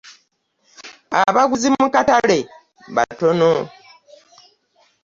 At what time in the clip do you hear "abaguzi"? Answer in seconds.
1.21-1.67